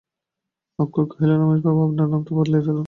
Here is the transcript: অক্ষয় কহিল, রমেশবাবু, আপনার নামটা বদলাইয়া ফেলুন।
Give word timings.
অক্ষয় 0.79 1.05
কহিল, 1.11 1.31
রমেশবাবু, 1.33 1.79
আপনার 1.87 2.07
নামটা 2.07 2.31
বদলাইয়া 2.37 2.63
ফেলুন। 2.65 2.79